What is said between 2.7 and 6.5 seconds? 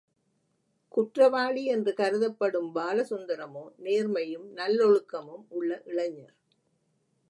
பாலசுந்தரமோ நேர்மையும் நல்லொழுக்கமும் உள்ள இளைஞர்.